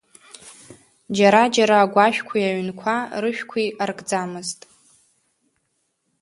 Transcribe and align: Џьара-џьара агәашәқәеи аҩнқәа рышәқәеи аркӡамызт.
Џьара-џьара 1.15 1.77
агәашәқәеи 1.79 2.45
аҩнқәа 2.49 2.95
рышәқәеи 3.21 3.67
аркӡамызт. 3.83 4.59